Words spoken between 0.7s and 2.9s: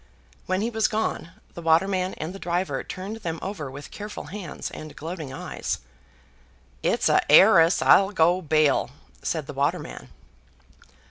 was gone, the waterman and the driver